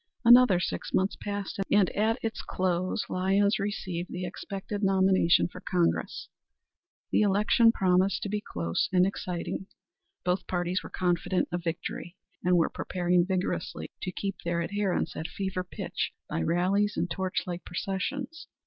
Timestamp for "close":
2.41-3.05, 8.41-8.89